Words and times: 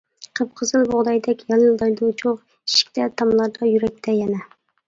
قىپقىزىل 0.37 0.85
بۇغدايدەك 0.93 1.43
يالىلدايدۇ 1.51 2.09
چوغ، 2.23 2.33
ئىشىكتە، 2.39 3.09
تاملاردا، 3.23 3.73
يۈرەكتە 3.75 4.21
يەنە. 4.23 4.43